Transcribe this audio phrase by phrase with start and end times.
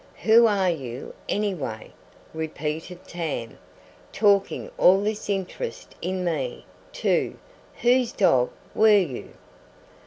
[0.23, 1.91] "Who are you, anyway?"
[2.33, 3.59] repeated Tam.
[4.11, 7.37] "Talking all this interest in me, too.
[7.83, 9.29] Whose dog were you?"